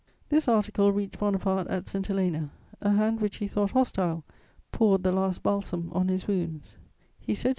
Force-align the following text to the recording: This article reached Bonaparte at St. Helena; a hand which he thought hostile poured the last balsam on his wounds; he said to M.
This 0.29 0.47
article 0.47 0.91
reached 0.91 1.19
Bonaparte 1.19 1.67
at 1.67 1.85
St. 1.85 2.07
Helena; 2.07 2.49
a 2.81 2.89
hand 2.93 3.21
which 3.21 3.35
he 3.35 3.47
thought 3.47 3.69
hostile 3.69 4.23
poured 4.71 5.03
the 5.03 5.11
last 5.11 5.43
balsam 5.43 5.91
on 5.93 6.07
his 6.07 6.25
wounds; 6.27 6.79
he 7.19 7.35
said 7.35 7.49
to 7.49 7.49
M. 7.49 7.49